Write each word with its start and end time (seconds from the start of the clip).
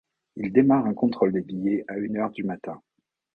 Il 0.35 0.51
démarre 0.51 0.87
un 0.87 0.95
contrôle 0.95 1.31
des 1.31 1.41
billets 1.43 1.85
à 1.87 1.95
une 1.95 2.17
heure 2.17 2.31
du 2.31 2.43
matin. 2.43 2.81